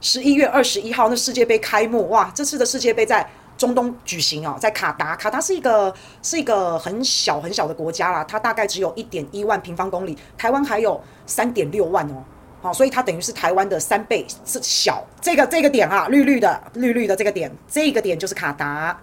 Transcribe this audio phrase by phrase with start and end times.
[0.00, 2.30] 十一月二十一号那世界杯开幕，哇！
[2.34, 5.14] 这次的世界杯在中东举行哦，在卡达。
[5.14, 5.92] 卡达是一个
[6.22, 12.24] 是一个很小很小的国家啦，它大概只有一点一万平方公里，台湾还有三点六万哦。
[12.62, 15.04] 好，所以它等于是台湾的三倍是小。
[15.20, 18.98] 这个这个点啊，绿绿的绿绿的这个点，这个点就是卡达。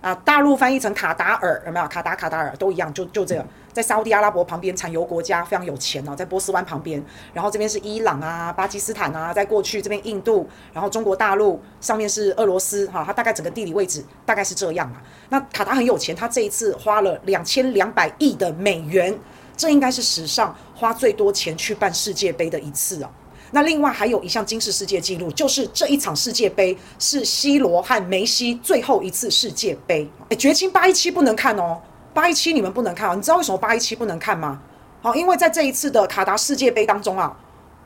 [0.00, 1.86] 啊，大陆翻译成卡达尔有没有？
[1.86, 14.96] 卡达卡达尔都一样，就就这个，在沙乌地阿拉伯旁边，产油国家非常有钱哦，在波斯湾旁边，然后这边是伊朗啊、巴基斯坦啊，在过去这边印度，然后中国大陆上面是俄罗斯哈，它大概整个地理位置大概是这样嘛。
[15.28, 19.16] 那卡达很有钱，他这一次花了两千两百亿的美元，
[19.56, 23.10] 这应该是史上花最多钱去办世界杯的一次哦。
[23.52, 30.08] 那另外还有一项金氏世界纪录，就是这一场世界杯是 C 罗和梅西最后一次世界杯。
[30.28, 31.80] 诶，绝情八一七不能看哦，
[32.12, 33.14] 八一七你们不能看啊。
[33.14, 34.60] 你知道为什么八一七不能看吗？
[35.02, 37.36] 好，因为在这一次的卡达世界杯当中啊，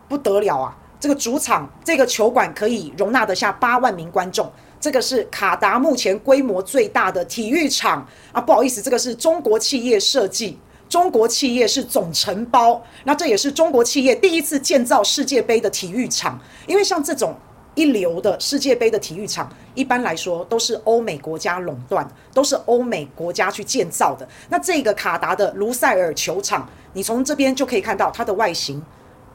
[0.08, 8.40] 不得了啊，这个主场这个球馆可以容纳得下八万名观众，这个是卡达目前规模最大的体育场啊。
[8.40, 10.58] 不好意思，这个是中国企业设计。
[10.86, 16.38] 中国企业是总承包，那这也是中国企业第一次建造世界杯的体育场。
[16.66, 17.34] 因为像这种
[17.74, 24.26] 一流的世界杯的体育场，一般来说都是欧美国家垄断，都是欧美国家去建造的。
[24.48, 28.82] 那这个卡达的卢塞尔球场，你从这边就可以看到它的外形，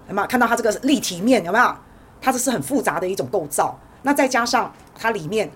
[0.07, 1.43] 有没有看到它这个立体面？
[1.43, 1.75] 有没有？
[2.21, 3.79] 它这是很复杂的一种构造。
[4.03, 5.49] 那再加上它里面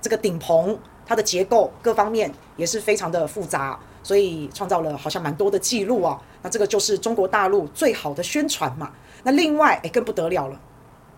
[0.00, 3.78] 这个顶棚，它的结构各方面也是非常的复杂。
[4.02, 8.90] 所以创造了好像蛮多的记录啊，那这个就是中国大陆最好的宣传嘛。
[9.24, 10.58] 那另外诶，更不得了了，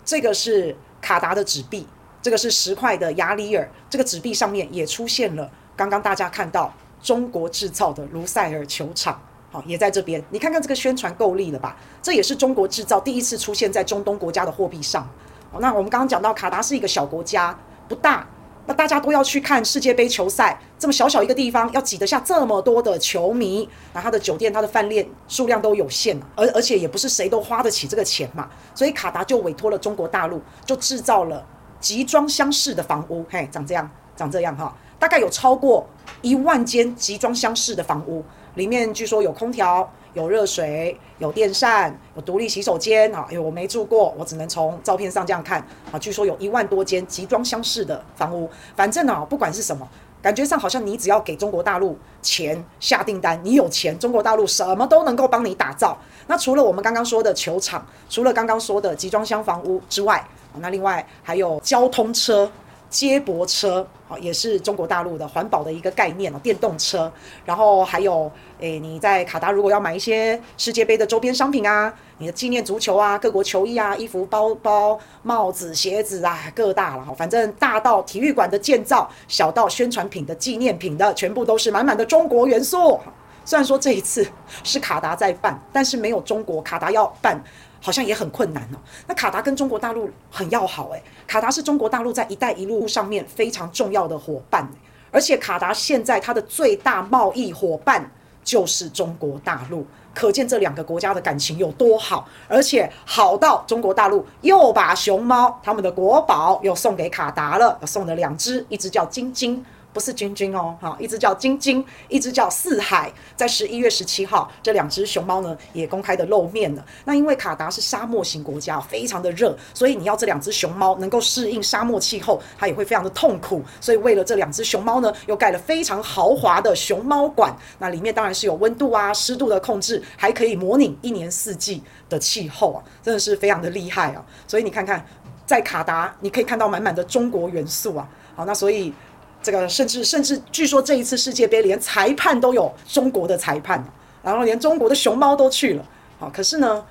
[0.05, 1.87] 这个是卡达的纸币，
[2.23, 6.73] 这个是十块的亚里尔，这个纸币上面也出现了刚刚大家看到
[7.03, 10.23] 中国制造的卢塞尔球场，好，也在这边。
[10.31, 11.77] 你看看这个宣传够力了吧？
[12.01, 15.07] 这也是中国制造第一次出现在中东国家的货币上。
[15.51, 17.59] 好，那我们刚刚讲到卡达是一个小国家，
[17.89, 18.27] 不大。
[18.65, 31.45] 那大家都要去看世界杯球赛，这么小小一个地方要挤得下这么多的球迷，那他的酒店、他的饭店数量都有限，而而且也不是谁都花得起这个钱嘛，所以卡达就委托了中国大陆，就制造了
[31.81, 35.85] 集装箱式的房屋，嘿，长这样，长这样哈，大概有超过
[36.21, 38.25] 一万间集装箱式的房屋，
[38.55, 39.93] 里面据说有空调。
[40.15, 43.27] 有热水，有电扇，有独立洗手间啊！
[43.31, 45.59] 因为我没住过，我只能从照片上这样看
[45.91, 45.99] 啊。
[45.99, 49.89] 据说有一万多间集装箱式的房屋，反正啊，不管是什么，
[50.21, 55.97] 感觉上好像你只要给中国大陆钱下订单，你有钱，中国大陆什么都能够帮你打造。
[56.27, 60.23] 那除了我们刚刚说的球场，除了刚刚说的集装箱房屋之外，
[60.59, 62.51] 那另外还有交通车。
[62.93, 67.11] 接驳车，好，也是中国大陆的环保的一个概念哦，电动车。
[67.47, 68.31] 然后还有，
[68.61, 83.01] 诶，你在卡达如果要买一些世界杯的周边商品啊，你的纪念足球啊，各国球衣啊，衣服、包包、帽子、鞋子啊，各大了，哈反正大到体育馆的建造，小到宣传品的纪念品的，全部都是满满的中国元素。
[83.45, 84.25] 虽然说这一次
[84.63, 87.43] 是卡达在办，但是没有中国，卡达要办。
[87.83, 88.79] 好像也很困难哦。
[89.07, 94.67] 那卡达跟中国大陆很要好诶，卡达是中国大陆在“一带一路”上面非常重要的伙伴，
[95.11, 98.11] 而且卡达现在它的最大贸易伙伴
[98.45, 109.65] 就是中国大陆，可见这两个国家的感情有多好，而且好到中国大陆又把熊猫他们的国宝又送给卡达了，送了两只，一只叫晶晶。
[109.93, 116.85] 不是晶晶哦，哈，一只叫晶晶，一只叫四海，在十一月十七号，这两只熊猫呢也公开的露面了。
[117.05, 123.63] 那因为卡达是沙漠型国家，非常的热，所以你要这两只熊猫能够适应沙漠气候，它也会非常的痛苦。
[123.81, 127.55] 所以为了这两只熊猫呢，又盖了非常豪华的熊猫馆。
[127.79, 134.25] 那里面当然是有温度啊、湿度的控制，还可以模拟一年四季的气候啊，真的是非常的厉害啊。
[134.49, 135.05] 所以你看看，
[135.45, 138.09] 在卡达你可以看到满满的中国元素啊。
[138.35, 138.95] 好，那所以。
[139.43, 143.85] 这个甚至甚至据说这一次世界杯连裁判都有中国的裁判，
[144.23, 145.85] 然后连中国的熊猫都去了，
[146.19, 146.85] 好，可是呢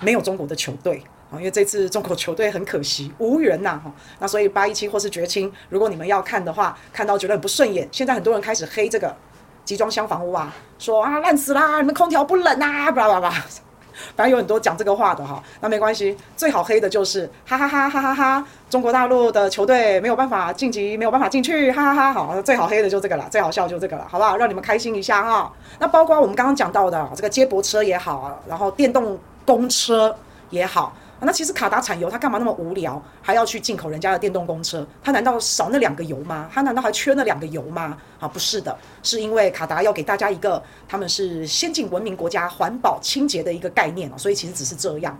[0.00, 9.14] 没有中国的球队啊，因为这次中国球队很可惜无缘呐哈，那所以八一七或是绝青，如果你们要看的话，看到觉得很不顺眼，现在很多人开始黑这个
[9.64, 13.44] 集装箱房屋啊，说啊烂死啦，你们空调不冷啊，巴拉巴拉。
[14.16, 24.36] 反正有很多讲这个话的哈，那没关系，最好黑的就是哈哈哈哈哈哈，中国大陆的球队没有办法晋级，没有办法进去，哈哈哈，好，最好黑的就这个了，最好笑就这个了，好不好？
[24.36, 25.52] 让你们开心一下哈。
[25.78, 30.14] 那包括我们刚刚讲到的这个接驳车也好，然后电动公车
[30.50, 30.92] 也好。
[31.22, 34.86] 那其实卡达产油，他干嘛那么无聊，还要去进口人家的电动公车？
[35.02, 36.48] 他难道少那两个油吗？
[36.50, 37.94] 他难道还缺那两个油吗？
[38.18, 45.18] 啊，不是的，是因为卡达要给大家一个他们是先进文明国家、环保清洁的一个概念，所以其实只是这样。